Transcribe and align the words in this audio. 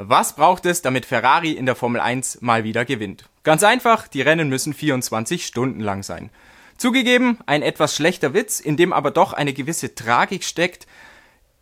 Was 0.00 0.36
braucht 0.36 0.64
es, 0.64 0.80
damit 0.80 1.06
Ferrari 1.06 1.50
in 1.50 1.66
der 1.66 1.74
Formel 1.74 2.00
1 2.00 2.40
mal 2.40 2.62
wieder 2.62 2.84
gewinnt? 2.84 3.24
Ganz 3.42 3.64
einfach, 3.64 4.06
die 4.06 4.22
Rennen 4.22 4.48
müssen 4.48 4.72
24 4.72 5.44
Stunden 5.44 5.80
lang 5.80 6.04
sein. 6.04 6.30
Zugegeben, 6.76 7.38
ein 7.46 7.62
etwas 7.62 7.96
schlechter 7.96 8.32
Witz, 8.32 8.60
in 8.60 8.76
dem 8.76 8.92
aber 8.92 9.10
doch 9.10 9.32
eine 9.32 9.52
gewisse 9.52 9.96
Tragik 9.96 10.44
steckt. 10.44 10.86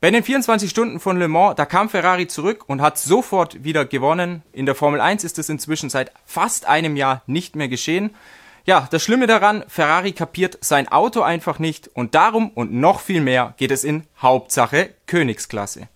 Bei 0.03 0.11
den 0.11 0.23
24 0.23 0.69
Stunden 0.69 1.01
von 1.01 1.19
Le 1.19 1.29
Mans, 1.29 1.57
da 1.57 1.65
kam 1.65 1.89
Ferrari 1.89 2.27
zurück 2.27 2.65
und 2.67 2.83
hat 2.83 2.99
sofort 2.99 3.65
wieder 3.65 3.87
gewonnen. 3.87 4.43
In 4.53 4.67
der 4.67 4.75
Formel 4.75 5.01
1 5.01 5.25
ist 5.25 5.39
es 5.39 5.49
inzwischen 5.49 5.89
seit 5.89 6.13
fast 6.27 6.67
einem 6.67 6.95
Jahr 6.95 7.23
nicht 7.27 7.57
mehr 7.57 7.69
geschehen. 7.69 8.15
Ja, 8.67 8.87
das 8.91 9.03
Schlimme 9.03 9.27
daran, 9.27 9.65
Ferrari 9.67 10.13
kapiert 10.13 10.59
sein 10.61 10.89
Auto 10.89 11.23
einfach 11.23 11.59
nicht 11.59 11.89
und 11.95 12.15
darum 12.15 12.51
und 12.51 12.71
noch 12.71 13.01
viel 13.01 13.23
mehr 13.23 13.55
geht 13.57 13.71
es 13.71 13.83
in 13.83 14.07
Hauptsache 14.21 14.91
Königsklasse. 15.07 15.89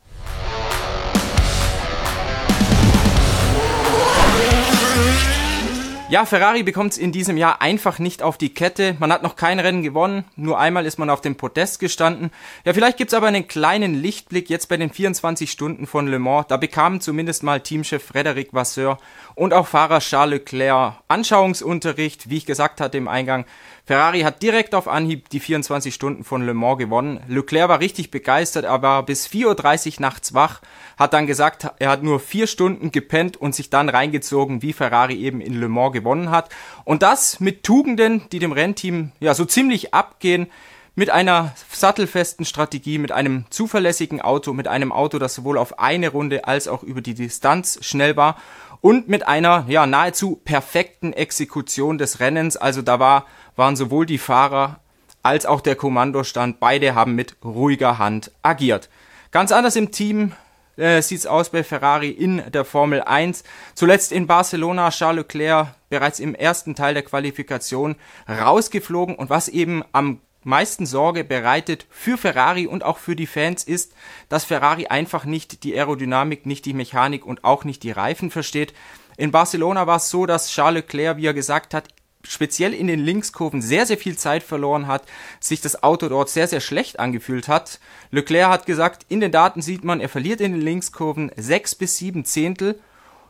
Ja, 6.10 6.24
Ferrari 6.24 6.64
bekommt 6.64 6.90
es 6.90 6.98
in 6.98 7.12
diesem 7.12 7.36
Jahr 7.36 7.62
einfach 7.62 8.00
nicht 8.00 8.20
auf 8.20 8.36
die 8.36 8.52
Kette. 8.52 8.96
Man 8.98 9.12
hat 9.12 9.22
noch 9.22 9.36
kein 9.36 9.60
Rennen 9.60 9.84
gewonnen, 9.84 10.24
nur 10.34 10.58
einmal 10.58 10.84
ist 10.84 10.98
man 10.98 11.08
auf 11.08 11.20
dem 11.20 11.36
Podest 11.36 11.78
gestanden. 11.78 12.32
Ja, 12.64 12.72
vielleicht 12.72 12.96
gibt's 12.96 13.14
aber 13.14 13.28
einen 13.28 13.46
kleinen 13.46 13.94
Lichtblick 13.94 14.50
jetzt 14.50 14.68
bei 14.68 14.76
den 14.76 14.90
24 14.90 15.48
Stunden 15.48 15.86
von 15.86 16.08
Le 16.08 16.18
Mans. 16.18 16.46
Da 16.48 16.56
bekamen 16.56 17.00
zumindest 17.00 17.44
mal 17.44 17.60
Teamchef 17.60 18.02
Frederic 18.02 18.52
Vasseur 18.52 18.98
und 19.36 19.54
auch 19.54 19.68
Fahrer 19.68 20.00
Charles 20.00 20.40
Leclerc 20.40 20.94
Anschauungsunterricht, 21.06 22.28
wie 22.28 22.38
ich 22.38 22.46
gesagt 22.46 22.80
hatte 22.80 22.98
im 22.98 23.06
Eingang. 23.06 23.44
Ferrari 23.84 24.22
hat 24.22 24.42
direkt 24.42 24.74
auf 24.74 24.88
Anhieb 24.88 25.28
die 25.28 25.40
24 25.40 25.94
Stunden 25.94 26.24
von 26.24 26.42
Le 26.42 26.54
Mans 26.54 26.78
gewonnen. 26.78 27.20
Leclerc 27.28 27.68
war 27.68 27.78
richtig 27.78 28.10
begeistert, 28.10 28.64
er 28.64 28.82
war 28.82 29.04
bis 29.04 29.28
4.30 29.28 29.94
Uhr 29.94 30.00
nachts 30.00 30.34
wach, 30.34 30.60
hat 30.98 31.12
dann 31.12 31.28
gesagt, 31.28 31.68
er 31.78 31.88
hat 31.88 32.02
nur 32.02 32.18
vier 32.18 32.48
Stunden 32.48 32.90
gepennt 32.90 33.36
und 33.36 33.54
sich 33.54 33.70
dann 33.70 33.88
reingezogen, 33.88 34.62
wie 34.62 34.72
Ferrari 34.72 35.14
eben 35.14 35.40
in 35.40 35.54
Le 35.54 35.68
Mans 35.68 35.92
gewonnen 35.92 35.99
hat. 36.30 36.50
Und 36.84 37.02
das 37.02 37.40
mit 37.40 37.62
Tugenden, 37.62 38.28
die 38.30 38.38
dem 38.38 38.52
Rennteam 38.52 39.12
ja 39.20 39.34
so 39.34 39.44
ziemlich 39.44 39.94
abgehen 39.94 40.48
mit 40.94 41.10
einer 41.10 41.54
sattelfesten 41.72 42.44
Strategie, 42.44 42.98
mit 42.98 43.12
einem 43.12 43.44
zuverlässigen 43.50 44.20
Auto, 44.20 44.52
mit 44.52 44.68
einem 44.68 44.92
Auto, 44.92 45.18
das 45.18 45.34
sowohl 45.34 45.56
auf 45.56 45.78
eine 45.78 46.08
Runde 46.08 46.46
als 46.46 46.68
auch 46.68 46.82
über 46.82 47.00
die 47.00 47.14
Distanz 47.14 47.78
schnell 47.82 48.16
war 48.16 48.36
und 48.80 49.08
mit 49.08 49.26
einer 49.26 49.64
ja 49.68 49.86
nahezu 49.86 50.36
perfekten 50.44 51.12
Exekution 51.12 51.98
des 51.98 52.20
Rennens. 52.20 52.56
Also 52.56 52.82
da 52.82 52.98
war 52.98 53.26
waren 53.56 53.76
sowohl 53.76 54.06
die 54.06 54.18
Fahrer 54.18 54.80
als 55.22 55.46
auch 55.46 55.60
der 55.60 55.76
Kommandostand, 55.76 56.60
beide 56.60 56.94
haben 56.94 57.14
mit 57.14 57.36
ruhiger 57.44 57.98
Hand 57.98 58.30
agiert. 58.42 58.88
Ganz 59.30 59.52
anders 59.52 59.76
im 59.76 59.90
Team 59.92 60.32
äh, 60.80 61.02
sieht's 61.02 61.26
aus 61.26 61.50
bei 61.50 61.62
Ferrari 61.62 62.10
in 62.10 62.42
der 62.50 62.64
Formel 62.64 63.02
1. 63.02 63.44
Zuletzt 63.74 64.12
in 64.12 64.26
Barcelona 64.26 64.90
Charles 64.90 65.24
Leclerc 65.24 65.68
bereits 65.88 66.18
im 66.18 66.34
ersten 66.34 66.74
Teil 66.74 66.94
der 66.94 67.02
Qualifikation 67.02 67.96
rausgeflogen 68.28 69.14
und 69.14 69.30
was 69.30 69.48
eben 69.48 69.84
am 69.92 70.20
meisten 70.42 70.86
Sorge 70.86 71.22
bereitet 71.22 71.86
für 71.90 72.16
Ferrari 72.16 72.66
und 72.66 72.82
auch 72.82 72.98
für 72.98 73.14
die 73.14 73.26
Fans 73.26 73.62
ist, 73.62 73.92
dass 74.28 74.44
Ferrari 74.44 74.86
einfach 74.86 75.24
nicht 75.24 75.64
die 75.64 75.74
Aerodynamik, 75.74 76.46
nicht 76.46 76.64
die 76.64 76.72
Mechanik 76.72 77.26
und 77.26 77.44
auch 77.44 77.64
nicht 77.64 77.82
die 77.82 77.90
Reifen 77.90 78.30
versteht. 78.30 78.72
In 79.18 79.32
Barcelona 79.32 79.86
war 79.86 79.96
es 79.96 80.08
so, 80.08 80.24
dass 80.24 80.50
Charles 80.50 80.82
Leclerc, 80.82 81.18
wie 81.18 81.26
er 81.26 81.34
gesagt 81.34 81.74
hat, 81.74 81.88
speziell 82.22 82.74
in 82.74 82.86
den 82.86 83.00
Linkskurven 83.00 83.62
sehr, 83.62 83.86
sehr 83.86 83.98
viel 83.98 84.16
Zeit 84.16 84.42
verloren 84.42 84.86
hat, 84.86 85.04
sich 85.40 85.60
das 85.60 85.82
Auto 85.82 86.08
dort 86.08 86.28
sehr, 86.28 86.46
sehr 86.46 86.60
schlecht 86.60 87.00
angefühlt 87.00 87.48
hat. 87.48 87.80
Leclerc 88.10 88.50
hat 88.50 88.66
gesagt, 88.66 89.06
in 89.08 89.20
den 89.20 89.32
Daten 89.32 89.62
sieht 89.62 89.84
man, 89.84 90.00
er 90.00 90.08
verliert 90.08 90.40
in 90.40 90.52
den 90.52 90.60
Linkskurven 90.60 91.32
sechs 91.36 91.74
bis 91.74 91.96
sieben 91.96 92.24
Zehntel. 92.24 92.78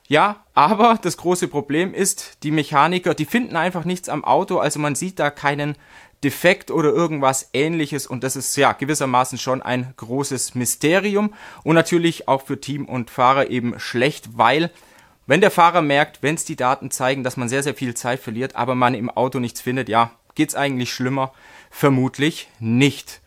Ja, 0.08 0.44
aber 0.54 0.98
das 1.00 1.16
große 1.16 1.46
Problem 1.46 1.94
ist, 1.94 2.38
die 2.42 2.50
Mechaniker, 2.50 3.14
die 3.14 3.26
finden 3.26 3.54
einfach 3.54 3.84
nichts 3.84 4.08
am 4.08 4.24
Auto, 4.24 4.58
also 4.58 4.80
man 4.80 4.96
sieht 4.96 5.20
da 5.20 5.30
keinen 5.30 5.76
Defekt 6.24 6.70
oder 6.70 6.90
irgendwas 6.90 7.48
ähnliches 7.54 8.06
und 8.06 8.24
das 8.24 8.36
ist 8.36 8.56
ja 8.56 8.72
gewissermaßen 8.72 9.38
schon 9.38 9.62
ein 9.62 9.94
großes 9.96 10.54
Mysterium 10.54 11.32
und 11.62 11.76
natürlich 11.76 12.28
auch 12.28 12.42
für 12.42 12.60
Team 12.60 12.86
und 12.86 13.08
Fahrer 13.08 13.50
eben 13.50 13.78
schlecht, 13.78 14.36
weil 14.36 14.70
wenn 15.26 15.40
der 15.40 15.50
Fahrer 15.50 15.82
merkt, 15.82 16.22
wenn 16.22 16.34
es 16.34 16.44
die 16.44 16.56
Daten 16.56 16.90
zeigen, 16.90 17.24
dass 17.24 17.36
man 17.36 17.48
sehr, 17.48 17.62
sehr 17.62 17.74
viel 17.74 17.94
Zeit 17.94 18.20
verliert, 18.20 18.56
aber 18.56 18.74
man 18.74 18.94
im 18.94 19.10
Auto 19.10 19.38
nichts 19.38 19.60
findet, 19.60 19.88
ja, 19.88 20.10
geht's 20.34 20.54
eigentlich 20.54 20.92
schlimmer? 20.92 21.32
Vermutlich 21.70 22.48
nicht. 22.58 23.20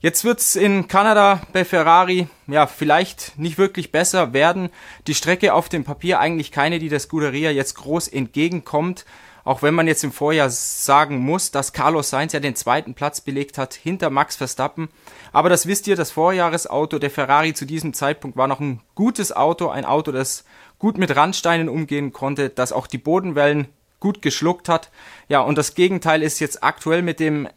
Jetzt 0.00 0.24
wird's 0.24 0.56
in 0.56 0.88
Kanada 0.88 1.40
bei 1.52 1.64
Ferrari 1.64 2.28
ja 2.46 2.66
vielleicht 2.66 3.38
nicht 3.38 3.58
wirklich 3.58 3.92
besser 3.92 4.32
werden. 4.32 4.68
Die 5.06 5.14
Strecke 5.14 5.54
auf 5.54 5.68
dem 5.68 5.84
Papier 5.84 6.20
eigentlich 6.20 6.52
keine, 6.52 6.78
die 6.78 6.88
der 6.88 7.00
Scuderia 7.00 7.50
jetzt 7.50 7.74
groß 7.76 8.08
entgegenkommt. 8.08 9.06
Auch 9.42 9.62
wenn 9.62 9.74
man 9.74 9.86
jetzt 9.86 10.04
im 10.04 10.12
Vorjahr 10.12 10.50
sagen 10.50 11.18
muss, 11.18 11.52
dass 11.52 11.72
Carlos 11.72 12.10
Sainz 12.10 12.32
ja 12.32 12.40
den 12.40 12.56
zweiten 12.56 12.94
Platz 12.94 13.20
belegt 13.20 13.58
hat 13.58 13.74
hinter 13.74 14.10
Max 14.10 14.36
Verstappen. 14.36 14.88
Aber 15.32 15.48
das 15.48 15.66
wisst 15.66 15.86
ihr, 15.86 15.96
das 15.96 16.10
Vorjahresauto 16.10 16.98
der 16.98 17.10
Ferrari 17.10 17.54
zu 17.54 17.64
diesem 17.64 17.94
Zeitpunkt 17.94 18.36
war 18.36 18.48
noch 18.48 18.60
ein 18.60 18.80
gutes 18.96 19.34
Auto, 19.34 19.68
ein 19.68 19.84
Auto, 19.84 20.10
das 20.10 20.44
gut 20.78 20.98
mit 20.98 21.14
Randsteinen 21.14 21.68
umgehen 21.68 22.12
konnte, 22.12 22.50
das 22.50 22.72
auch 22.72 22.86
die 22.86 22.98
Bodenwellen 22.98 23.68
gut 24.00 24.22
geschluckt 24.22 24.68
hat. 24.68 24.90
Ja, 25.28 25.40
und 25.40 25.56
das 25.58 25.74
Gegenteil 25.74 26.22
ist 26.22 26.38
jetzt 26.38 26.62
aktuell 26.62 27.02
mit 27.02 27.20
dem 27.20 27.48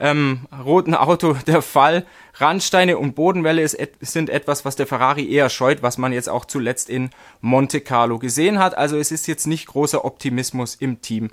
ähm, 0.00 0.46
roten 0.64 0.94
Auto 0.94 1.34
der 1.46 1.62
Fall. 1.62 2.04
Randsteine 2.34 2.98
und 2.98 3.14
Bodenwelle 3.14 3.62
ist, 3.62 3.78
sind 4.00 4.28
etwas, 4.28 4.64
was 4.64 4.76
der 4.76 4.86
Ferrari 4.86 5.30
eher 5.30 5.50
scheut, 5.50 5.82
was 5.82 5.98
man 5.98 6.12
jetzt 6.12 6.28
auch 6.28 6.44
zuletzt 6.44 6.90
in 6.90 7.10
Monte 7.40 7.80
Carlo 7.80 8.18
gesehen 8.18 8.58
hat. 8.58 8.76
Also 8.76 8.96
es 8.96 9.12
ist 9.12 9.26
jetzt 9.28 9.46
nicht 9.46 9.66
großer 9.66 10.04
Optimismus 10.04 10.74
im 10.74 11.00
Team 11.00 11.30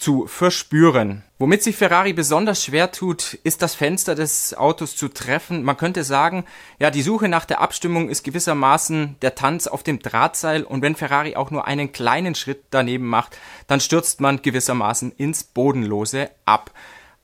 zu 0.00 0.26
verspüren. 0.26 1.22
Womit 1.38 1.62
sich 1.62 1.76
Ferrari 1.76 2.12
besonders 2.12 2.64
schwer 2.64 2.90
tut, 2.90 3.34
ist 3.44 3.62
das 3.62 3.74
Fenster 3.74 4.14
des 4.14 4.54
Autos 4.54 4.96
zu 4.96 5.08
treffen. 5.08 5.62
Man 5.62 5.76
könnte 5.76 6.04
sagen, 6.04 6.44
ja, 6.78 6.90
die 6.90 7.02
Suche 7.02 7.28
nach 7.28 7.44
der 7.44 7.60
Abstimmung 7.60 8.08
ist 8.08 8.24
gewissermaßen 8.24 9.16
der 9.20 9.34
Tanz 9.34 9.66
auf 9.66 9.82
dem 9.82 9.98
Drahtseil 9.98 10.64
und 10.64 10.82
wenn 10.82 10.96
Ferrari 10.96 11.36
auch 11.36 11.50
nur 11.50 11.66
einen 11.66 11.92
kleinen 11.92 12.34
Schritt 12.34 12.64
daneben 12.70 13.06
macht, 13.06 13.38
dann 13.66 13.80
stürzt 13.80 14.20
man 14.20 14.42
gewissermaßen 14.42 15.12
ins 15.12 15.44
Bodenlose 15.44 16.30
ab. 16.46 16.72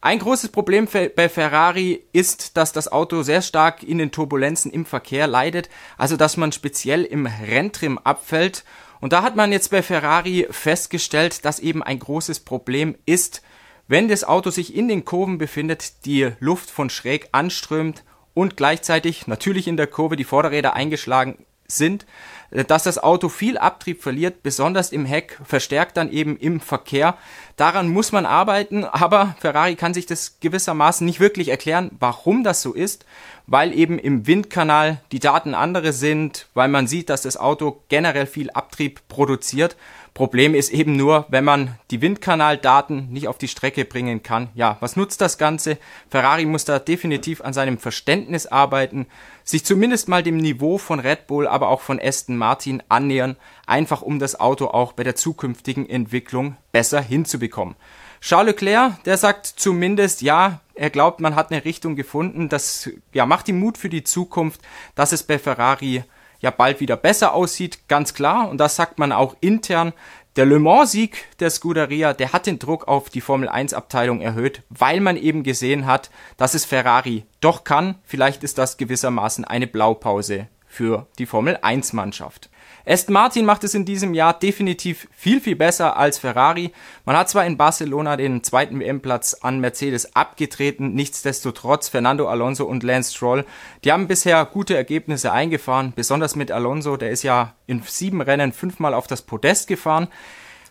Ein 0.03 0.19
großes 0.19 0.51
Problem 0.51 0.87
bei 1.17 1.29
Ferrari 1.29 2.05
ist, 2.13 2.57
dass 2.57 2.73
das 2.73 2.93
Auto 2.93 3.23
sehr 3.23 3.43
stark 3.43 3.83
in 3.83 3.99
den 3.99 4.13
Turbulenzen 4.13 4.71
im 4.71 4.85
Verkehr 4.85 5.27
leidet, 5.27 5.69
also 5.97 6.17
dass 6.17 6.37
man 6.37 6.53
speziell 6.53 7.05
im 7.05 7.27
Renntrim 7.27 7.99
abfällt 7.99 8.65
und 9.01 9.13
da 9.13 9.23
hat 9.23 9.37
man 9.37 9.53
jetzt 9.53 9.71
bei 9.71 9.83
Ferrari 9.83 10.47
festgestellt, 10.51 11.45
dass 11.45 11.61
eben 11.61 11.83
ein 11.83 11.99
großes 11.99 12.41
Problem 12.41 12.97
ist, 13.07 13.43
wenn 13.89 14.09
das 14.09 14.25
Auto 14.25 14.51
sich 14.51 14.75
in 14.75 14.89
den 14.89 15.05
Kurven 15.05 15.39
befindet, 15.39 16.05
die 16.07 16.33
Luft 16.41 16.71
von 16.71 16.91
schräg 16.91 17.29
anströmt 17.33 18.05
und 18.35 18.57
gleichzeitig 18.57 19.27
natürlich 19.27 19.69
in 19.69 19.77
der 19.77 19.87
Kurve 19.87 20.17
die 20.17 20.25
Vorderräder 20.25 20.75
eingeschlagen 20.75 21.45
sind, 21.69 22.07
dass 22.51 22.85
das 22.85 23.03
Auto 23.03 23.29
viel 23.29 23.59
Abtrieb 23.59 24.03
verliert, 24.03 24.43
besonders 24.43 24.93
im 24.93 25.05
Heck, 25.05 25.39
verstärkt 25.45 25.97
dann 25.97 26.11
eben 26.11 26.37
im 26.37 26.61
Verkehr. 26.61 27.17
Daran 27.57 27.89
muss 27.89 28.13
man 28.13 28.27
arbeiten, 28.27 28.85
aber 28.85 29.37
Ferrari 29.41 29.77
kann 29.77 29.95
sich 29.95 30.07
das 30.07 30.39
gewissermaßen 30.41 31.05
nicht 31.05 31.21
wirklich 31.21 31.49
erklären, 31.49 31.91
warum 31.99 32.45
das 32.45 32.63
so 32.63 32.73
ist, 32.73 33.05
weil 33.47 33.73
eben 33.73 33.99
im 33.99 34.27
Windkanal 34.27 35.01
die 35.13 35.21
Daten 35.21 35.55
andere 35.55 35.93
sind, 35.93 36.49
weil 36.55 36.69
man 36.69 36.87
sieht, 36.87 37.11
dass 37.11 37.23
das 37.23 37.37
Auto 37.37 37.83
generell 37.89 38.27
viel 38.27 38.51
Abtrieb 38.51 39.01
produziert 39.09 39.77
Problem 40.17 40.55
ist 40.55 40.71
eben 40.71 40.97
nur, 40.97 41.27
wenn 41.29 41.45
man 41.45 41.79
die 41.91 42.01
Windkanaldaten 42.01 43.13
nicht 43.13 43.29
auf 43.29 43.37
die 43.37 43.49
Strecke 43.49 43.85
bringen 43.85 44.23
kann. 44.23 44.49
Ja, 44.55 44.79
was 44.81 44.97
nutzt 44.97 45.21
das 45.21 45.37
Ganze? 45.37 45.77
Ferrari 46.09 46.47
muss 46.47 46.65
da 46.65 46.79
definitiv 46.79 47.43
an 47.43 47.53
seinem 47.53 47.77
Verständnis 47.77 48.47
arbeiten, 48.47 49.09
sich 49.45 49.67
zumindest 49.67 50.09
mal 50.09 50.23
dem 50.23 50.39
Niveau 50.39 50.79
von 50.79 51.01
Red 51.01 51.27
Bull, 51.27 51.47
aber 51.47 51.69
auch 51.69 51.83
von 51.83 52.01
Aston 52.01 52.36
Martin 52.37 52.83
annähern, 52.89 53.37
einfach 53.67 54.03
um 54.03 54.19
das 54.19 54.39
Auto 54.39 54.67
auch 54.67 54.93
bei 54.93 55.05
der 55.05 55.17
zukünftigen 55.17 55.89
Entwicklung 55.89 56.57
besser 56.73 57.01
hinzubekommen. 57.01 57.77
Charles 58.21 58.55
Leclerc, 58.55 59.03
der 59.05 59.17
sagt 59.17 59.47
zumindest, 59.47 60.23
ja, 60.23 60.61
er 60.75 60.91
glaubt, 60.91 61.21
man 61.21 61.37
hat 61.37 61.51
eine 61.51 61.65
Richtung 61.65 61.97
gefunden. 61.97 62.49
Das 62.49 62.91
ja, 63.13 63.27
macht 63.27 63.49
ihm 63.49 63.61
Mut 63.61 63.79
für 63.79 63.89
die 63.89 64.05
Zukunft, 64.05 64.61
dass 64.95 65.13
es 65.13 65.23
bei 65.23 65.39
Ferrari 65.39 66.05
ja 66.41 66.51
bald 66.51 66.81
wieder 66.81 66.97
besser 66.97 67.35
aussieht, 67.35 67.89
ganz 67.89 68.15
klar. 68.15 68.49
Und 68.49 68.59
das 68.59 68.77
sagt 68.77 68.99
man 68.99 69.13
auch 69.13 69.37
intern. 69.41 69.93
Der 70.37 70.45
Le 70.45 70.59
Mans-Sieg 70.59 71.25
der 71.41 71.49
Scuderia, 71.49 72.13
der 72.13 72.35
hat 72.35 72.47
den 72.47 72.59
Druck 72.59 72.89
auf 72.89 73.09
die 73.09 73.23
Formel 73.23 73.49
1-Abteilung 73.49 74.21
erhöht, 74.21 74.63
weil 74.69 75.01
man 75.01 75.17
eben 75.17 75.43
gesehen 75.43 75.87
hat, 75.87 76.11
dass 76.37 76.53
es 76.53 76.67
Ferrari 76.67 77.25
doch 77.41 77.65
kann. 77.65 77.95
Vielleicht 78.05 78.45
ist 78.45 78.59
das 78.59 78.77
gewissermaßen 78.77 79.47
eine 79.47 79.67
Blaupause 79.67 80.49
für 80.77 81.07
die 81.19 81.25
Formel 81.25 81.57
1-Mannschaft. 81.57 82.51
Aston 82.85 83.15
Martin 83.15 83.47
macht 83.47 83.65
es 83.65 83.75
in 83.75 83.87
diesem 83.87 84.13
Jahr 84.13 84.39
definitiv 84.39 85.09
viel, 85.11 85.41
viel 85.41 85.57
besser 85.57 85.97
als 85.97 86.19
Ferrari. 86.19 86.71
Man 87.07 87.17
hat 87.17 87.31
zwar 87.31 87.47
in 87.47 87.57
Barcelona 87.57 88.17
den 88.19 88.45
zweiten 88.45 88.79
WM-Platz 88.79 89.39
an 89.41 89.59
Mercedes 89.59 90.15
abgetreten, 90.15 90.93
nichtsdestotrotz 90.93 91.89
Fernando 91.89 92.29
Alonso 92.29 92.67
und 92.67 92.83
Lance 92.83 93.15
Stroll, 93.15 93.47
die 93.85 93.91
haben 93.91 94.07
bisher 94.07 94.45
gute 94.45 94.77
Ergebnisse 94.77 95.33
eingefahren, 95.33 95.95
besonders 95.97 96.37
mit 96.37 96.53
Alonso, 96.53 96.99
der 96.99 97.11
ist 97.11 97.23
ja 97.23 97.55
in 97.67 97.83
sieben 97.83 98.21
Rennen 98.21 98.53
fünfmal 98.53 98.93
auf 98.93 99.07
das 99.07 99.23
Podest 99.23 99.69
gefahren. 99.69 100.09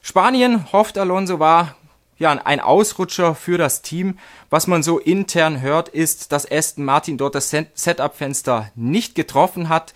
Spanien, 0.04 0.72
hofft 0.72 1.00
Alonso, 1.00 1.40
war 1.40 1.76
ja, 2.18 2.32
ein 2.32 2.60
Ausrutscher 2.60 3.36
für 3.36 3.58
das 3.58 3.82
Team. 3.82 4.18
Was 4.50 4.68
man 4.68 4.84
so 4.84 5.00
intern 5.00 5.62
hört, 5.62 5.90
ist, 5.90 6.32
dass 6.32 6.50
Aston 6.50 6.86
Martin 6.86 7.18
dort 7.18 7.36
das 7.36 7.50
Setup-Fenster 7.50 8.72
nicht 8.76 9.16
getroffen 9.16 9.70
hat, 9.70 9.94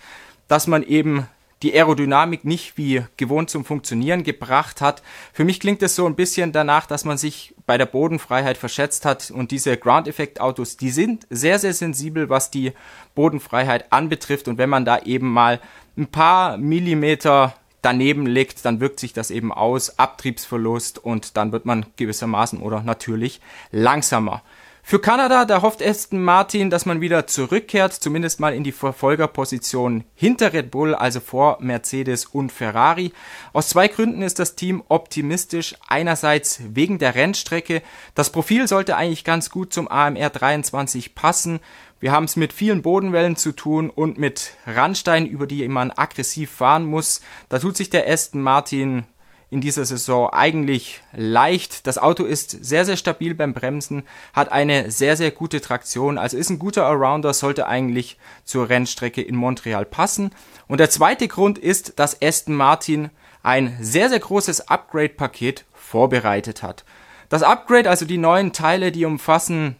dass 0.48 0.66
man 0.66 0.82
eben 0.82 1.26
die 1.62 1.74
Aerodynamik 1.74 2.44
nicht 2.44 2.78
wie 2.78 3.04
gewohnt 3.16 3.50
zum 3.50 3.64
Funktionieren 3.64 4.22
gebracht 4.22 4.80
hat. 4.80 5.02
Für 5.32 5.44
mich 5.44 5.60
klingt 5.60 5.82
es 5.82 5.94
so 5.94 6.06
ein 6.06 6.14
bisschen 6.14 6.52
danach, 6.52 6.86
dass 6.86 7.04
man 7.04 7.18
sich 7.18 7.54
bei 7.66 7.76
der 7.76 7.86
Bodenfreiheit 7.86 8.56
verschätzt 8.56 9.04
hat 9.04 9.30
und 9.30 9.50
diese 9.50 9.76
Ground 9.76 10.08
Effect 10.08 10.40
Autos, 10.40 10.78
die 10.78 10.90
sind 10.90 11.26
sehr, 11.28 11.58
sehr 11.58 11.74
sensibel, 11.74 12.30
was 12.30 12.50
die 12.50 12.72
Bodenfreiheit 13.14 13.92
anbetrifft 13.92 14.48
und 14.48 14.56
wenn 14.56 14.70
man 14.70 14.84
da 14.86 15.00
eben 15.00 15.30
mal 15.30 15.60
ein 15.96 16.06
paar 16.06 16.56
Millimeter 16.56 17.54
daneben 17.82 18.26
liegt, 18.26 18.64
dann 18.64 18.80
wirkt 18.80 19.00
sich 19.00 19.12
das 19.12 19.30
eben 19.30 19.52
aus, 19.52 19.98
Abtriebsverlust 19.98 20.98
und 20.98 21.36
dann 21.36 21.52
wird 21.52 21.66
man 21.66 21.86
gewissermaßen 21.96 22.60
oder 22.60 22.82
natürlich 22.82 23.40
langsamer. 23.70 24.42
Für 24.82 24.98
Kanada, 24.98 25.44
da 25.44 25.62
hofft 25.62 25.84
Aston 25.84 26.20
Martin, 26.20 26.68
dass 26.68 26.84
man 26.84 27.00
wieder 27.00 27.26
zurückkehrt, 27.26 27.92
zumindest 27.92 28.40
mal 28.40 28.54
in 28.54 28.64
die 28.64 28.72
Verfolgerposition 28.72 30.04
hinter 30.14 30.52
Red 30.52 30.70
Bull, 30.72 30.96
also 30.96 31.20
vor 31.20 31.58
Mercedes 31.60 32.24
und 32.24 32.50
Ferrari. 32.50 33.12
Aus 33.52 33.68
zwei 33.68 33.86
Gründen 33.88 34.22
ist 34.22 34.40
das 34.40 34.56
Team 34.56 34.82
optimistisch. 34.88 35.76
Einerseits 35.86 36.60
wegen 36.70 36.98
der 36.98 37.14
Rennstrecke. 37.14 37.82
Das 38.16 38.30
Profil 38.30 38.66
sollte 38.66 38.96
eigentlich 38.96 39.22
ganz 39.22 39.50
gut 39.50 39.72
zum 39.72 39.86
AMR 39.86 40.30
23 40.30 41.14
passen. 41.14 41.60
Wir 42.00 42.12
haben 42.12 42.24
es 42.24 42.36
mit 42.36 42.54
vielen 42.54 42.80
Bodenwellen 42.80 43.36
zu 43.36 43.52
tun 43.52 43.90
und 43.90 44.16
mit 44.16 44.54
Randsteinen, 44.66 45.28
über 45.28 45.46
die 45.46 45.68
man 45.68 45.90
aggressiv 45.90 46.50
fahren 46.50 46.86
muss. 46.86 47.20
Da 47.50 47.58
tut 47.58 47.76
sich 47.76 47.90
der 47.90 48.10
Aston 48.10 48.40
Martin 48.40 49.04
in 49.50 49.60
dieser 49.60 49.84
Saison 49.84 50.30
eigentlich 50.30 51.02
leicht. 51.12 51.86
Das 51.86 51.98
Auto 51.98 52.24
ist 52.24 52.50
sehr, 52.64 52.86
sehr 52.86 52.96
stabil 52.96 53.34
beim 53.34 53.52
Bremsen, 53.52 54.04
hat 54.32 54.50
eine 54.50 54.90
sehr, 54.90 55.14
sehr 55.18 55.30
gute 55.30 55.60
Traktion, 55.60 56.16
also 56.16 56.38
ist 56.38 56.48
ein 56.48 56.58
guter 56.58 56.86
Allrounder, 56.86 57.34
sollte 57.34 57.66
eigentlich 57.66 58.16
zur 58.44 58.70
Rennstrecke 58.70 59.20
in 59.20 59.36
Montreal 59.36 59.84
passen. 59.84 60.30
Und 60.68 60.78
der 60.78 60.88
zweite 60.88 61.28
Grund 61.28 61.58
ist, 61.58 61.98
dass 61.98 62.22
Aston 62.22 62.54
Martin 62.54 63.10
ein 63.42 63.76
sehr, 63.80 64.08
sehr 64.08 64.20
großes 64.20 64.68
Upgrade-Paket 64.68 65.66
vorbereitet 65.74 66.62
hat. 66.62 66.84
Das 67.28 67.42
Upgrade, 67.42 67.90
also 67.90 68.06
die 68.06 68.18
neuen 68.18 68.54
Teile, 68.54 68.90
die 68.90 69.04
umfassen 69.04 69.76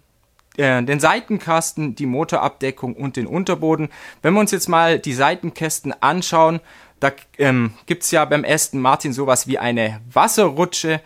äh, 0.56 0.82
den 0.82 1.00
Seitenkasten, 1.00 1.94
die 1.94 2.06
Motorabdeckung 2.06 2.94
und 2.94 3.16
den 3.16 3.26
Unterboden. 3.26 3.88
Wenn 4.22 4.34
wir 4.34 4.40
uns 4.40 4.50
jetzt 4.50 4.68
mal 4.68 4.98
die 4.98 5.14
Seitenkästen 5.14 5.94
anschauen, 6.02 6.60
da 7.00 7.12
ähm, 7.38 7.72
gibt's 7.86 8.10
ja 8.10 8.24
beim 8.24 8.44
Aston 8.44 8.80
Martin 8.80 9.12
sowas 9.12 9.46
wie 9.46 9.58
eine 9.58 10.00
Wasserrutsche. 10.12 11.00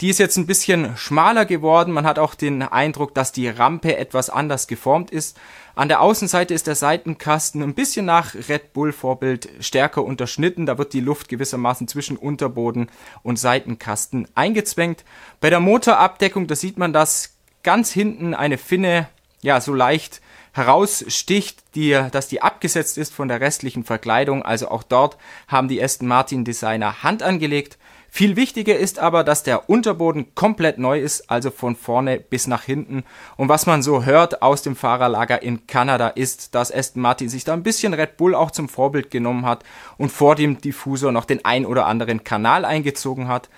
Die 0.00 0.08
ist 0.08 0.18
jetzt 0.18 0.38
ein 0.38 0.46
bisschen 0.46 0.96
schmaler 0.96 1.44
geworden. 1.44 1.92
Man 1.92 2.06
hat 2.06 2.18
auch 2.18 2.34
den 2.34 2.62
Eindruck, 2.62 3.14
dass 3.14 3.32
die 3.32 3.48
Rampe 3.48 3.98
etwas 3.98 4.30
anders 4.30 4.66
geformt 4.66 5.10
ist. 5.10 5.38
An 5.74 5.88
der 5.88 6.00
Außenseite 6.00 6.54
ist 6.54 6.66
der 6.66 6.74
Seitenkasten 6.74 7.62
ein 7.62 7.74
bisschen 7.74 8.06
nach 8.06 8.34
Red 8.48 8.72
Bull 8.72 8.92
Vorbild 8.92 9.50
stärker 9.60 10.04
unterschnitten. 10.04 10.64
Da 10.64 10.78
wird 10.78 10.94
die 10.94 11.00
Luft 11.00 11.28
gewissermaßen 11.28 11.86
zwischen 11.86 12.16
Unterboden 12.16 12.90
und 13.22 13.38
Seitenkasten 13.38 14.26
eingezwängt. 14.34 15.04
Bei 15.40 15.50
der 15.50 15.60
Motorabdeckung, 15.60 16.46
da 16.46 16.56
sieht 16.56 16.78
man, 16.78 16.94
dass 16.94 17.39
ganz 17.62 17.90
hinten 17.90 18.34
eine 18.34 18.58
Finne 18.58 19.08
ja 19.42 19.60
so 19.60 19.74
leicht 19.74 20.20
heraussticht, 20.52 21.62
die, 21.74 21.98
dass 22.10 22.28
die 22.28 22.42
abgesetzt 22.42 22.98
ist 22.98 23.14
von 23.14 23.28
der 23.28 23.40
restlichen 23.40 23.84
Verkleidung. 23.84 24.42
Also 24.42 24.68
auch 24.68 24.82
dort 24.82 25.16
haben 25.48 25.68
die 25.68 25.82
Aston 25.82 26.08
Martin 26.08 26.44
Designer 26.44 27.02
Hand 27.02 27.22
angelegt. 27.22 27.78
Viel 28.12 28.34
wichtiger 28.34 28.76
ist 28.76 28.98
aber, 28.98 29.22
dass 29.22 29.44
der 29.44 29.70
Unterboden 29.70 30.34
komplett 30.34 30.78
neu 30.78 30.98
ist, 30.98 31.30
also 31.30 31.52
von 31.52 31.76
vorne 31.76 32.18
bis 32.18 32.48
nach 32.48 32.64
hinten. 32.64 33.04
Und 33.36 33.48
was 33.48 33.66
man 33.66 33.84
so 33.84 34.04
hört 34.04 34.42
aus 34.42 34.62
dem 34.62 34.74
Fahrerlager 34.74 35.40
in 35.42 35.68
Kanada 35.68 36.08
ist, 36.08 36.56
dass 36.56 36.74
Aston 36.74 37.02
Martin 37.02 37.28
sich 37.28 37.44
da 37.44 37.52
ein 37.52 37.62
bisschen 37.62 37.94
Red 37.94 38.16
Bull 38.16 38.34
auch 38.34 38.50
zum 38.50 38.68
Vorbild 38.68 39.12
genommen 39.12 39.46
hat 39.46 39.62
und 39.96 40.10
vor 40.10 40.34
dem 40.34 40.60
Diffusor 40.60 41.12
noch 41.12 41.24
den 41.24 41.44
ein 41.44 41.64
oder 41.64 41.86
anderen 41.86 42.24
Kanal 42.24 42.64
eingezogen 42.64 43.28
hat. 43.28 43.48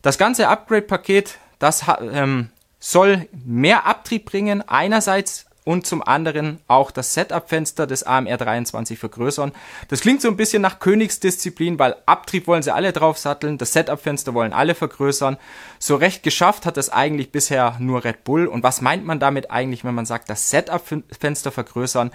Das 0.00 0.16
ganze 0.16 0.48
Upgrade-Paket, 0.48 1.36
das 1.58 1.84
ähm, 2.10 2.48
soll 2.78 3.28
mehr 3.44 3.86
Abtrieb 3.86 4.26
bringen. 4.26 4.62
Einerseits 4.66 5.46
und 5.68 5.86
zum 5.86 6.02
anderen 6.02 6.60
auch 6.66 6.90
das 6.90 7.12
Setup-Fenster 7.12 7.86
des 7.86 8.02
AMR 8.02 8.38
23 8.38 8.98
vergrößern. 8.98 9.52
Das 9.88 10.00
klingt 10.00 10.22
so 10.22 10.28
ein 10.28 10.36
bisschen 10.38 10.62
nach 10.62 10.78
Königsdisziplin, 10.78 11.78
weil 11.78 11.94
Abtrieb 12.06 12.46
wollen 12.46 12.62
sie 12.62 12.72
alle 12.72 12.90
draufsatteln, 12.90 13.58
das 13.58 13.74
Setup-Fenster 13.74 14.32
wollen 14.32 14.54
alle 14.54 14.74
vergrößern. 14.74 15.36
So 15.78 15.96
recht 15.96 16.22
geschafft 16.22 16.64
hat 16.64 16.78
das 16.78 16.88
eigentlich 16.88 17.32
bisher 17.32 17.76
nur 17.80 18.02
Red 18.02 18.24
Bull. 18.24 18.46
Und 18.46 18.62
was 18.62 18.80
meint 18.80 19.04
man 19.04 19.20
damit 19.20 19.50
eigentlich, 19.50 19.84
wenn 19.84 19.94
man 19.94 20.06
sagt, 20.06 20.30
das 20.30 20.48
Setup-Fenster 20.48 21.52
vergrößern? 21.52 22.12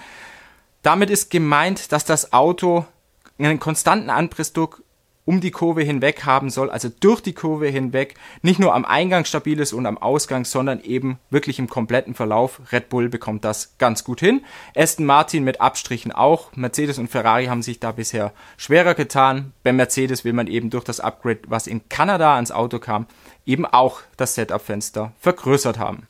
Damit 0.82 1.12
ist 1.12 1.30
gemeint, 1.30 1.92
dass 1.92 2.06
das 2.06 2.34
Auto 2.34 2.88
einen 3.38 3.60
konstanten 3.60 4.10
Anpressdruck 4.10 4.83
um 5.26 5.40
die 5.40 5.52
Kurve 5.52 5.84
hinweg 5.84 6.26
haben 6.26 6.50
soll, 6.50 6.70
also 6.70 6.90
durch 7.00 7.22
die 7.22 7.34
Kurve 7.34 7.68
hinweg, 7.68 8.16
nicht 8.42 8.60
nur 8.60 8.74
am 8.74 8.86
Eingang 8.86 9.26
stabil 9.26 9.60
ist 9.60 9.74
und 9.74 9.86
am 9.86 9.98
Ausgang, 9.98 10.46
sondern 10.46 10.82
eben 10.82 11.20
wirklich 11.30 11.60
im 11.60 11.70
kompletten 11.70 12.14
Verlauf. 12.14 12.62
Red 12.72 12.90
Bull 12.90 13.10
bekommt 13.10 13.46
das 13.46 13.78
ganz 13.78 14.04
gut 14.04 14.20
hin. 14.20 14.44
Aston 14.76 15.06
Martin 15.06 15.44
mit 15.44 15.62
Abstrichen 15.62 16.12
auch. 16.12 16.56
Mercedes 16.56 16.98
und 16.98 17.10
Ferrari 17.10 17.46
haben 17.46 17.62
sich 17.62 17.80
da 17.80 17.92
bisher 17.92 18.34
schwerer 18.58 18.96
getan. 18.96 19.54
Bei 19.64 19.72
Mercedes 19.72 20.26
will 20.26 20.34
man 20.34 20.48
eben 20.48 20.70
durch 20.70 20.84
das 20.84 21.00
Upgrade, 21.00 21.42
was 21.48 21.68
in 21.68 21.88
Kanada 21.88 22.36
ans 22.36 22.52
Auto 22.52 22.80
kam, 22.80 23.08
eben 23.46 23.66
auch 23.66 24.02
das 24.18 24.36
Setup-Fenster 24.36 25.14
vergrößert 25.20 25.80
haben. 25.80 26.08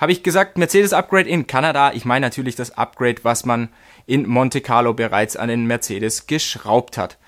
Habe 0.00 0.12
ich 0.12 0.22
gesagt, 0.22 0.56
Mercedes 0.56 0.94
Upgrade 0.94 1.28
in 1.28 1.46
Kanada? 1.46 1.92
Ich 1.92 2.06
meine 2.06 2.24
natürlich 2.24 2.56
das 2.56 2.78
Upgrade, 2.78 3.16
was 3.22 3.44
man 3.44 3.68
in 4.06 4.26
Monte 4.26 4.62
Carlo 4.62 4.94
bereits 4.94 5.36
an 5.36 5.50
den 5.50 5.66
Mercedes 5.66 6.26
geschraubt 6.26 6.96
hat. 6.96 7.18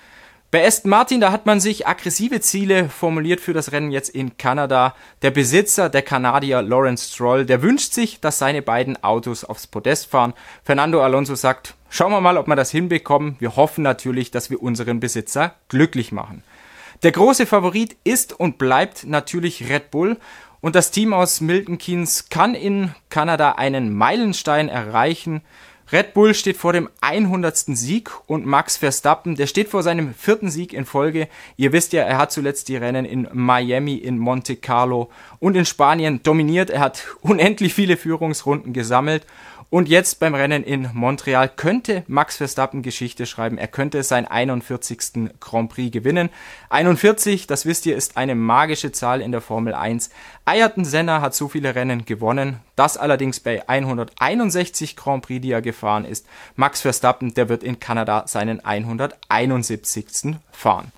Bei 0.53 0.67
Aston 0.67 0.91
Martin, 0.91 1.19
da 1.19 1.31
hat 1.31 1.47
man 1.47 1.59
sich 1.59 1.87
aggressive 1.87 2.39
Ziele 2.39 2.87
formuliert 2.87 3.41
für 3.41 3.53
das 3.53 3.71
Rennen 3.71 3.89
jetzt 3.89 4.09
in 4.09 4.37
Kanada. 4.37 4.93
Der 5.23 5.31
Besitzer, 5.31 5.89
der 5.89 6.03
Kanadier 6.03 6.61
Lawrence 6.61 7.11
Stroll, 7.11 7.43
der 7.43 7.63
wünscht 7.63 7.91
sich, 7.91 8.19
dass 8.19 8.37
seine 8.37 8.61
beiden 8.61 9.03
Autos 9.03 9.43
aufs 9.43 9.65
Podest 9.65 10.11
fahren. 10.11 10.35
Fernando 10.63 11.01
Alonso 11.03 11.33
sagt, 11.33 11.73
schauen 11.89 12.11
wir 12.11 12.21
mal, 12.21 12.37
ob 12.37 12.45
wir 12.45 12.55
das 12.55 12.69
hinbekommen. 12.69 13.35
Wir 13.39 13.55
hoffen 13.55 13.81
natürlich, 13.81 14.29
dass 14.29 14.51
wir 14.51 14.61
unseren 14.61 14.99
Besitzer 14.99 15.55
glücklich 15.69 16.11
machen. 16.11 16.43
Der 17.01 17.13
große 17.13 17.47
Favorit 17.47 17.97
ist 18.03 18.39
und 18.39 18.59
bleibt 18.59 19.07
natürlich 19.07 19.67
Red 19.69 19.89
Bull. 19.89 20.17
Und 20.61 20.75
das 20.75 20.91
Team 20.91 21.13
aus 21.13 21.41
Milton 21.41 21.79
Keynes 21.79 22.29
kann 22.29 22.53
in 22.53 22.93
Kanada 23.09 23.53
einen 23.53 23.91
Meilenstein 23.91 24.69
erreichen. 24.69 25.41
Red 25.93 26.15
Bull 26.15 26.33
steht 26.33 26.57
vor 26.57 26.73
dem 26.73 26.89
100. 27.01 27.55
Sieg 27.55 28.09
und 28.25 28.47
Max 28.47 28.77
Verstappen, 28.77 29.35
der 29.35 29.45
steht 29.45 29.69
vor 29.69 29.83
seinem 29.83 30.15
vierten 30.15 30.49
Sieg 30.49 30.73
in 30.73 30.85
Folge. 30.85 31.27
Ihr 31.55 31.71
wisst 31.71 31.93
ja, 31.93 32.01
er 32.01 32.17
hat 32.17 32.31
zuletzt 32.31 32.67
die 32.67 32.77
Rennen 32.77 33.05
in 33.05 33.27
Miami, 33.31 33.93
in 33.97 34.17
Monte 34.17 34.55
Carlo 34.55 35.11
und 35.37 35.55
in 35.55 35.65
Spanien 35.65 36.23
dominiert. 36.23 36.71
Er 36.71 36.79
hat 36.79 37.05
unendlich 37.21 37.75
viele 37.75 37.95
Führungsrunden 37.95 38.73
gesammelt 38.73 39.27
und 39.73 39.89
jetzt 39.89 40.19
beim 40.19 40.35
Rennen 40.35 40.63
in 40.63 40.91
Montreal 40.93 41.49
könnte 41.49 42.03
Max 42.05 42.37
Verstappen 42.37 42.83
Geschichte 42.83 43.25
schreiben. 43.25 43.57
Er 43.57 43.67
könnte 43.67 44.03
seinen 44.03 44.27
41. 44.27 45.31
Grand 45.39 45.71
Prix 45.71 45.91
gewinnen. 45.91 46.29
41, 46.69 47.47
das 47.47 47.65
wisst 47.65 47.87
ihr, 47.87 47.95
ist 47.95 48.15
eine 48.15 48.35
magische 48.35 48.91
Zahl 48.91 49.19
in 49.19 49.31
der 49.31 49.41
Formel 49.41 49.73
1. 49.73 50.11
Ayrton 50.45 50.85
Senna 50.85 51.21
hat 51.21 51.33
so 51.33 51.47
viele 51.47 51.73
Rennen 51.73 52.05
gewonnen. 52.05 52.59
Das 52.75 52.97
allerdings 52.97 53.39
bei 53.39 53.67
161 53.67 54.95
Grand 54.95 55.25
Prix, 55.25 55.41
die 55.41 55.51
er 55.51 55.63
gefahren 55.63 56.05
ist. 56.05 56.27
Max 56.55 56.81
Verstappen, 56.81 57.33
der 57.33 57.49
wird 57.49 57.63
in 57.63 57.79
Kanada 57.79 58.27
seinen 58.27 58.63
171. 58.63 60.35
fahren. 60.51 60.91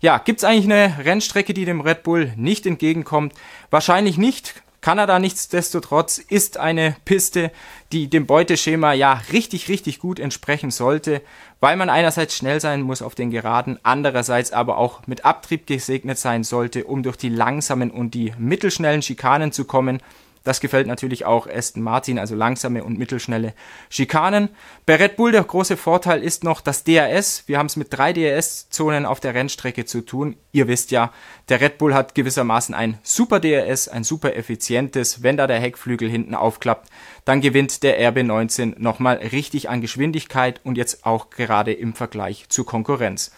Ja, 0.00 0.16
gibt's 0.16 0.44
eigentlich 0.44 0.64
eine 0.64 1.04
Rennstrecke, 1.04 1.52
die 1.52 1.66
dem 1.66 1.82
Red 1.82 2.02
Bull 2.02 2.32
nicht 2.36 2.64
entgegenkommt? 2.64 3.34
Wahrscheinlich 3.68 4.16
nicht. 4.16 4.63
Kanada 4.84 5.18
nichtsdestotrotz 5.18 6.18
ist 6.18 6.58
eine 6.58 6.94
Piste, 7.06 7.50
die 7.90 8.10
dem 8.10 8.26
Beuteschema 8.26 8.92
ja 8.92 9.18
richtig, 9.32 9.70
richtig 9.70 9.98
gut 9.98 10.20
entsprechen 10.20 10.70
sollte, 10.70 11.22
weil 11.60 11.78
man 11.78 11.88
einerseits 11.88 12.36
schnell 12.36 12.60
sein 12.60 12.82
muss 12.82 13.00
auf 13.00 13.14
den 13.14 13.30
Geraden, 13.30 13.78
andererseits 13.82 14.52
aber 14.52 14.76
auch 14.76 15.06
mit 15.06 15.24
Abtrieb 15.24 15.66
gesegnet 15.66 16.18
sein 16.18 16.44
sollte, 16.44 16.84
um 16.84 17.02
durch 17.02 17.16
die 17.16 17.30
langsamen 17.30 17.90
und 17.90 18.12
die 18.12 18.34
mittelschnellen 18.36 19.00
Schikanen 19.00 19.52
zu 19.52 19.64
kommen. 19.64 20.02
Das 20.44 20.60
gefällt 20.60 20.86
natürlich 20.86 21.24
auch 21.24 21.46
Aston 21.46 21.82
Martin, 21.82 22.18
also 22.18 22.34
langsame 22.34 22.84
und 22.84 22.98
mittelschnelle 22.98 23.54
Schikanen. 23.88 24.50
Bei 24.84 24.96
Red 24.96 25.16
Bull 25.16 25.32
der 25.32 25.42
große 25.42 25.78
Vorteil 25.78 26.22
ist 26.22 26.44
noch 26.44 26.60
das 26.60 26.84
DRS. 26.84 27.44
Wir 27.46 27.56
haben 27.56 27.66
es 27.66 27.76
mit 27.76 27.88
drei 27.90 28.12
DRS-Zonen 28.12 29.06
auf 29.06 29.20
der 29.20 29.34
Rennstrecke 29.34 29.86
zu 29.86 30.02
tun. 30.02 30.36
Ihr 30.52 30.68
wisst 30.68 30.90
ja, 30.90 31.12
der 31.48 31.62
Red 31.62 31.78
Bull 31.78 31.94
hat 31.94 32.14
gewissermaßen 32.14 32.74
ein 32.74 32.98
super 33.02 33.40
DRS, 33.40 33.88
ein 33.88 34.04
super 34.04 34.36
effizientes. 34.36 35.22
Wenn 35.22 35.38
da 35.38 35.46
der 35.46 35.60
Heckflügel 35.60 36.10
hinten 36.10 36.34
aufklappt, 36.34 36.90
dann 37.24 37.40
gewinnt 37.40 37.82
der 37.82 37.98
RB19 38.12 38.74
nochmal 38.78 39.16
richtig 39.16 39.70
an 39.70 39.80
Geschwindigkeit 39.80 40.60
und 40.62 40.76
jetzt 40.76 41.06
auch 41.06 41.30
gerade 41.30 41.72
im 41.72 41.94
Vergleich 41.94 42.50
zur 42.50 42.66
Konkurrenz. 42.66 43.32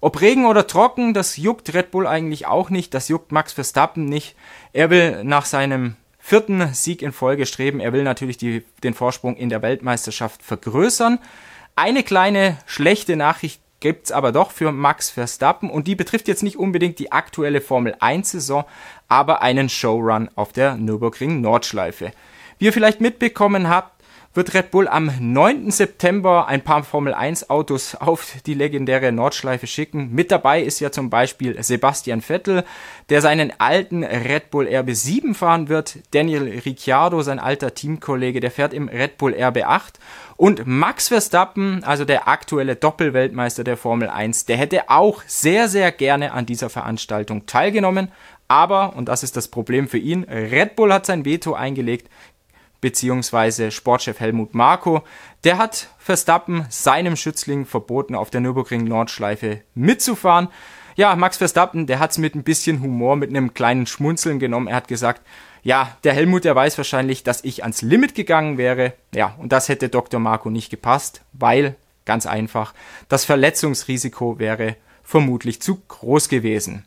Ob 0.00 0.20
Regen 0.20 0.46
oder 0.46 0.68
trocken, 0.68 1.12
das 1.12 1.36
juckt 1.36 1.74
Red 1.74 1.90
Bull 1.90 2.06
eigentlich 2.06 2.46
auch 2.46 2.70
nicht, 2.70 2.94
das 2.94 3.08
juckt 3.08 3.32
Max 3.32 3.52
Verstappen 3.52 4.04
nicht. 4.04 4.36
Er 4.72 4.90
will 4.90 5.24
nach 5.24 5.46
seinem 5.46 5.96
vierten 6.26 6.74
Sieg 6.74 7.02
in 7.02 7.12
Folge 7.12 7.46
streben. 7.46 7.78
Er 7.78 7.92
will 7.92 8.02
natürlich 8.02 8.36
die, 8.36 8.64
den 8.82 8.94
Vorsprung 8.94 9.36
in 9.36 9.48
der 9.48 9.62
Weltmeisterschaft 9.62 10.42
vergrößern. 10.42 11.20
Eine 11.76 12.02
kleine 12.02 12.58
schlechte 12.66 13.14
Nachricht 13.14 13.60
gibt's 13.78 14.10
aber 14.10 14.32
doch 14.32 14.50
für 14.50 14.72
Max 14.72 15.08
Verstappen 15.08 15.70
und 15.70 15.86
die 15.86 15.94
betrifft 15.94 16.26
jetzt 16.26 16.42
nicht 16.42 16.56
unbedingt 16.56 16.98
die 16.98 17.12
aktuelle 17.12 17.60
Formel 17.60 17.94
1 18.00 18.32
Saison, 18.32 18.64
aber 19.06 19.40
einen 19.40 19.68
Showrun 19.68 20.28
auf 20.34 20.52
der 20.52 20.76
Nürburgring 20.76 21.40
Nordschleife. 21.40 22.10
Wie 22.58 22.64
ihr 22.64 22.72
vielleicht 22.72 23.00
mitbekommen 23.00 23.68
habt, 23.68 23.95
wird 24.36 24.52
Red 24.52 24.70
Bull 24.70 24.86
am 24.86 25.10
9. 25.18 25.70
September 25.70 26.46
ein 26.46 26.62
paar 26.62 26.84
Formel 26.84 27.14
1 27.14 27.48
Autos 27.48 27.94
auf 27.94 28.34
die 28.44 28.52
legendäre 28.52 29.10
Nordschleife 29.10 29.66
schicken. 29.66 30.12
Mit 30.12 30.30
dabei 30.30 30.60
ist 30.62 30.78
ja 30.80 30.92
zum 30.92 31.08
Beispiel 31.08 31.60
Sebastian 31.62 32.20
Vettel, 32.20 32.64
der 33.08 33.22
seinen 33.22 33.52
alten 33.58 34.04
Red 34.04 34.50
Bull 34.50 34.66
RB7 34.66 35.34
fahren 35.34 35.68
wird. 35.68 35.98
Daniel 36.10 36.60
Ricciardo, 36.64 37.22
sein 37.22 37.38
alter 37.38 37.74
Teamkollege, 37.74 38.40
der 38.40 38.50
fährt 38.50 38.74
im 38.74 38.88
Red 38.88 39.16
Bull 39.16 39.32
RB8. 39.32 39.94
Und 40.36 40.66
Max 40.66 41.08
Verstappen, 41.08 41.82
also 41.82 42.04
der 42.04 42.28
aktuelle 42.28 42.76
Doppelweltmeister 42.76 43.64
der 43.64 43.78
Formel 43.78 44.10
1, 44.10 44.44
der 44.44 44.58
hätte 44.58 44.90
auch 44.90 45.22
sehr, 45.26 45.68
sehr 45.68 45.90
gerne 45.92 46.32
an 46.32 46.44
dieser 46.44 46.68
Veranstaltung 46.68 47.46
teilgenommen. 47.46 48.12
Aber, 48.48 48.94
und 48.94 49.08
das 49.08 49.22
ist 49.22 49.36
das 49.36 49.48
Problem 49.48 49.88
für 49.88 49.98
ihn, 49.98 50.24
Red 50.24 50.76
Bull 50.76 50.92
hat 50.92 51.06
sein 51.06 51.24
Veto 51.24 51.54
eingelegt 51.54 52.08
beziehungsweise 52.80 53.70
Sportchef 53.70 54.20
Helmut 54.20 54.54
Marko, 54.54 55.02
der 55.44 55.58
hat 55.58 55.88
Verstappen 55.98 56.66
seinem 56.68 57.16
Schützling 57.16 57.66
verboten, 57.66 58.14
auf 58.14 58.30
der 58.30 58.40
Nürburgring 58.40 58.84
Nordschleife 58.84 59.62
mitzufahren. 59.74 60.48
Ja, 60.96 61.14
Max 61.14 61.36
Verstappen, 61.36 61.86
der 61.86 61.98
hat 61.98 62.12
es 62.12 62.18
mit 62.18 62.34
ein 62.34 62.42
bisschen 62.42 62.80
Humor, 62.80 63.16
mit 63.16 63.30
einem 63.30 63.52
kleinen 63.52 63.86
Schmunzeln 63.86 64.38
genommen. 64.38 64.68
Er 64.68 64.76
hat 64.76 64.88
gesagt, 64.88 65.22
ja, 65.62 65.96
der 66.04 66.14
Helmut, 66.14 66.44
der 66.44 66.54
weiß 66.54 66.78
wahrscheinlich, 66.78 67.22
dass 67.22 67.44
ich 67.44 67.62
ans 67.62 67.82
Limit 67.82 68.14
gegangen 68.14 68.56
wäre. 68.56 68.92
Ja, 69.14 69.34
und 69.38 69.52
das 69.52 69.68
hätte 69.68 69.88
Dr. 69.88 70.20
Marco 70.20 70.48
nicht 70.48 70.70
gepasst, 70.70 71.22
weil, 71.32 71.74
ganz 72.04 72.24
einfach, 72.24 72.72
das 73.08 73.24
Verletzungsrisiko 73.24 74.38
wäre 74.38 74.76
vermutlich 75.02 75.60
zu 75.60 75.82
groß 75.88 76.28
gewesen. 76.28 76.84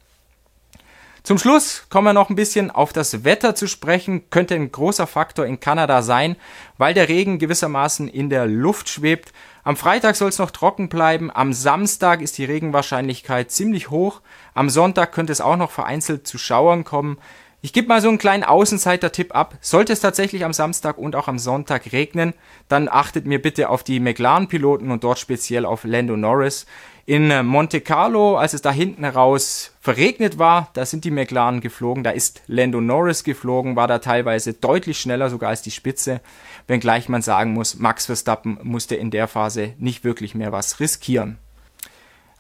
Zum 1.30 1.38
Schluss 1.38 1.84
kommen 1.90 2.08
wir 2.08 2.14
noch 2.14 2.32
ein 2.32 2.36
bisschen 2.36 2.72
auf 2.72 2.92
das 2.92 3.24
Wetter 3.24 3.54
zu 3.54 3.68
sprechen. 3.68 4.32
Könnte 4.32 4.56
ein 4.56 4.72
großer 4.72 5.06
Faktor 5.06 5.46
in 5.46 5.60
Kanada 5.60 6.02
sein, 6.02 6.38
weil 6.80 6.96
der 6.96 7.08
Regen 7.08 7.38
gewissermaßen 7.38 8.08
in 8.08 8.32
der 8.32 8.48
Luft 8.48 8.90
schwebt. 8.90 9.32
Am 9.64 9.78
Freitag 9.78 10.16
soll 10.16 10.30
es 10.30 10.40
noch 10.40 10.50
trocken 10.50 10.90
bleiben. 10.90 11.30
Am 11.32 11.54
Samstag 11.54 12.22
ist 12.22 12.40
die 12.40 12.46
Regenwahrscheinlichkeit 12.46 13.52
ziemlich 13.52 13.92
hoch. 13.92 14.22
Am 14.56 14.72
Sonntag 14.72 15.12
könnte 15.12 15.32
es 15.32 15.40
auch 15.40 15.56
noch 15.56 15.70
vereinzelt 15.70 16.26
zu 16.26 16.40
Schauern 16.40 16.84
kommen. 16.84 17.20
Ich 17.62 17.74
gebe 17.74 17.90
mal 17.90 18.00
so 18.00 18.08
einen 18.08 18.20
kleinen 18.20 18.46
Außenseiter-Tipp 18.46 19.36
ab. 19.36 19.58
Sollte 19.60 19.92
es 19.92 20.00
tatsächlich 20.00 20.46
am 20.46 20.54
Samstag 20.54 20.98
und 20.98 21.14
auch 21.18 21.28
am 21.28 21.38
Sonntag 21.38 21.92
regnen, 21.92 22.34
dann 22.70 22.88
achtet 22.88 23.26
mir 23.26 23.42
bitte 23.42 23.70
auf 23.70 23.84
die 23.84 24.00
McLaren-Piloten 24.00 24.92
und 24.92 25.04
dort 25.04 25.20
speziell 25.20 25.66
auf 25.66 25.84
Lando 25.84 26.16
Norris. 26.16 26.66
In 27.06 27.32
äh, 27.32 27.44
Monte 27.44 27.82
Carlo, 27.82 28.38
als 28.38 28.54
es 28.54 28.62
da 28.62 28.72
hinten 28.72 29.04
raus 29.04 29.76
verregnet 29.82 30.40
war, 30.40 30.70
da 30.74 30.86
sind 30.86 31.04
die 31.04 31.12
McLaren 31.12 31.60
geflogen, 31.60 32.04
da 32.04 32.12
ist 32.12 32.44
Lando 32.48 32.80
Norris 32.80 33.26
geflogen, 33.26 33.76
war 33.76 33.88
da 33.88 34.00
teilweise 34.00 34.54
deutlich 34.54 34.98
schneller 34.98 35.30
sogar 35.30 35.50
als 35.50 35.62
die 35.62 35.72
Spitze, 35.72 36.22
wenngleich 36.68 37.10
man 37.10 37.22
sagen 37.22 37.52
muss, 37.52 37.78
Max 37.78 38.06
Verstappen 38.06 38.58
musste 38.64 38.96
in 38.96 39.12
der 39.12 39.28
Phase 39.28 39.74
nicht 39.80 40.06
wirklich 40.06 40.34
mehr 40.34 40.54
was 40.54 40.80
riskieren. 40.80 41.40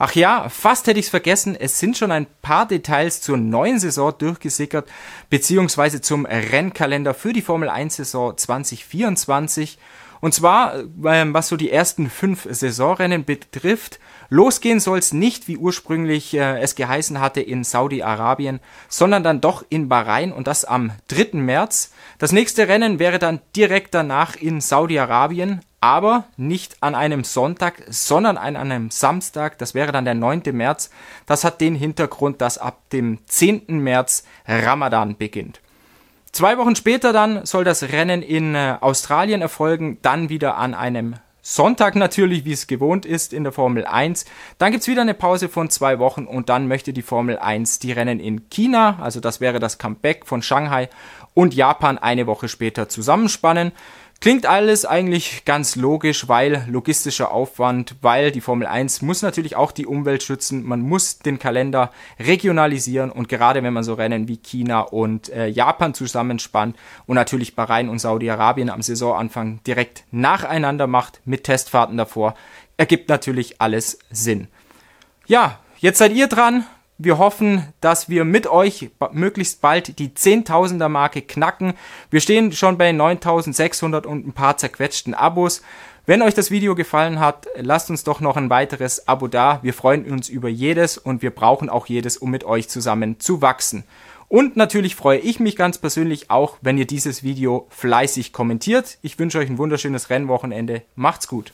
Ach 0.01 0.15
ja, 0.15 0.47
fast 0.47 0.87
hätte 0.87 0.97
ich's 0.97 1.09
vergessen, 1.09 1.57
es 1.59 1.77
sind 1.77 1.97
schon 1.97 2.13
ein 2.13 2.25
paar 2.41 2.65
Details 2.65 3.19
zur 3.19 3.35
neuen 3.35 3.79
Saison 3.79 4.13
durchgesickert, 4.17 4.89
beziehungsweise 5.29 5.99
zum 5.99 6.25
Rennkalender 6.25 7.13
für 7.13 7.33
die 7.33 7.41
Formel 7.41 7.67
1 7.67 7.97
Saison 7.97 8.37
2024. 8.37 9.77
Und 10.21 10.33
zwar, 10.33 10.75
ähm, 11.05 11.33
was 11.33 11.49
so 11.49 11.57
die 11.57 11.69
ersten 11.69 12.09
fünf 12.09 12.47
Saisonrennen 12.49 13.25
betrifft, 13.25 13.99
losgehen 14.29 14.79
soll 14.79 14.99
es 14.99 15.11
nicht, 15.11 15.49
wie 15.49 15.57
ursprünglich 15.57 16.33
äh, 16.33 16.61
es 16.61 16.75
geheißen 16.75 17.19
hatte, 17.19 17.41
in 17.41 17.65
Saudi-Arabien, 17.65 18.61
sondern 18.87 19.23
dann 19.23 19.41
doch 19.41 19.65
in 19.67 19.89
Bahrain 19.89 20.31
und 20.31 20.47
das 20.47 20.63
am 20.63 20.93
3. 21.09 21.37
März. 21.39 21.91
Das 22.19 22.31
nächste 22.31 22.69
Rennen 22.69 22.99
wäre 22.99 23.19
dann 23.19 23.41
direkt 23.53 23.93
danach 23.93 24.37
in 24.37 24.61
Saudi-Arabien, 24.61 25.59
aber 25.81 26.25
nicht 26.37 26.77
an 26.81 26.95
einem 26.95 27.23
Sonntag, 27.23 27.83
sondern 27.87 28.37
an 28.37 28.55
einem 28.55 28.91
Samstag. 28.91 29.57
Das 29.57 29.73
wäre 29.73 29.91
dann 29.91 30.05
der 30.05 30.15
9. 30.15 30.43
März. 30.51 30.89
Das 31.25 31.43
hat 31.43 31.61
den 31.61 31.75
Hintergrund, 31.75 32.41
dass 32.41 32.57
ab 32.57 32.81
dem 32.91 33.19
10. 33.25 33.65
März 33.67 34.23
Ramadan 34.47 35.17
beginnt. 35.17 35.61
Zwei 36.31 36.57
Wochen 36.57 36.75
später 36.75 37.11
dann 37.11 37.45
soll 37.45 37.63
das 37.63 37.83
Rennen 37.83 38.21
in 38.21 38.53
äh, 38.53 38.77
Australien 38.81 39.41
erfolgen, 39.41 39.97
dann 40.01 40.29
wieder 40.29 40.57
an 40.57 40.73
einem 40.75 41.15
Sonntag 41.41 41.95
natürlich, 41.95 42.45
wie 42.45 42.51
es 42.51 42.67
gewohnt 42.67 43.05
ist 43.05 43.33
in 43.33 43.43
der 43.43 43.51
Formel 43.51 43.85
1. 43.85 44.25
Dann 44.59 44.71
gibt's 44.71 44.87
wieder 44.87 45.01
eine 45.01 45.15
Pause 45.15 45.49
von 45.49 45.69
zwei 45.71 45.97
Wochen 45.97 46.25
und 46.25 46.49
dann 46.49 46.67
möchte 46.67 46.93
die 46.93 47.01
Formel 47.01 47.39
1 47.39 47.79
die 47.79 47.91
Rennen 47.91 48.19
in 48.19 48.49
China, 48.49 48.99
also 49.01 49.19
das 49.19 49.41
wäre 49.41 49.59
das 49.59 49.79
Comeback 49.79 50.27
von 50.27 50.43
Shanghai 50.43 50.89
und 51.33 51.55
Japan 51.55 51.97
eine 51.97 52.27
Woche 52.27 52.49
später 52.49 52.89
zusammenspannen. 52.89 53.71
Klingt 54.21 54.45
alles 54.45 54.83
eigentlich 54.83 55.45
ganz 55.45 55.77
logisch, 55.77 56.27
weil 56.27 56.65
logistischer 56.67 57.31
Aufwand, 57.31 57.95
weil 58.01 58.31
die 58.31 58.41
Formel 58.41 58.67
1 58.67 59.01
muss 59.01 59.21
natürlich 59.21 59.55
auch 59.55 59.71
die 59.71 59.85
Umwelt 59.85 60.23
schützen, 60.23 60.65
man 60.65 60.81
muss 60.81 61.19
den 61.19 61.39
Kalender 61.39 61.89
regionalisieren 62.19 63.11
und 63.11 63.29
gerade 63.29 63.63
wenn 63.63 63.71
man 63.71 63.85
so 63.85 63.93
Rennen 63.93 64.27
wie 64.27 64.35
China 64.35 64.81
und 64.81 65.29
äh, 65.29 65.47
Japan 65.47 65.93
zusammenspannt 65.93 66.75
und 67.05 67.15
natürlich 67.15 67.55
Bahrain 67.55 67.87
und 67.87 67.99
Saudi-Arabien 67.99 68.69
am 68.69 68.81
Saisonanfang 68.81 69.61
direkt 69.65 70.03
nacheinander 70.11 70.87
macht 70.87 71.21
mit 71.23 71.45
Testfahrten 71.45 71.95
davor, 71.95 72.33
ergibt 72.75 73.07
natürlich 73.07 73.61
alles 73.61 73.99
Sinn. 74.09 74.49
Ja, 75.27 75.59
jetzt 75.77 75.99
seid 75.99 76.11
ihr 76.11 76.27
dran. 76.27 76.65
Wir 77.01 77.17
hoffen, 77.17 77.65
dass 77.79 78.09
wir 78.09 78.25
mit 78.25 78.45
euch 78.45 78.89
möglichst 79.13 79.61
bald 79.61 79.99
die 79.99 80.09
10.000er 80.09 80.89
Marke 80.89 81.21
knacken. 81.21 81.73
Wir 82.11 82.19
stehen 82.19 82.51
schon 82.51 82.77
bei 82.77 82.89
9.600 82.89 84.05
und 84.05 84.27
ein 84.27 84.33
paar 84.33 84.57
zerquetschten 84.57 85.13
Abos. 85.13 85.61
Wenn 86.05 86.21
euch 86.21 86.33
das 86.33 86.51
Video 86.51 86.75
gefallen 86.75 87.21
hat, 87.21 87.47
lasst 87.55 87.89
uns 87.89 88.03
doch 88.03 88.19
noch 88.19 88.35
ein 88.35 88.49
weiteres 88.49 89.07
Abo 89.07 89.29
da. 89.29 89.59
Wir 89.61 89.73
freuen 89.73 90.11
uns 90.11 90.27
über 90.27 90.49
jedes 90.49 90.97
und 90.97 91.21
wir 91.21 91.31
brauchen 91.31 91.69
auch 91.69 91.85
jedes, 91.85 92.17
um 92.17 92.31
mit 92.31 92.43
euch 92.43 92.67
zusammen 92.67 93.17
zu 93.17 93.41
wachsen. 93.41 93.85
Und 94.27 94.57
natürlich 94.57 94.97
freue 94.97 95.19
ich 95.19 95.39
mich 95.39 95.55
ganz 95.55 95.77
persönlich 95.77 96.29
auch, 96.29 96.57
wenn 96.59 96.77
ihr 96.77 96.85
dieses 96.85 97.23
Video 97.23 97.67
fleißig 97.69 98.33
kommentiert. 98.33 98.97
Ich 99.01 99.17
wünsche 99.17 99.39
euch 99.39 99.49
ein 99.49 99.57
wunderschönes 99.57 100.09
Rennwochenende. 100.09 100.81
Macht's 100.95 101.29
gut. 101.29 101.53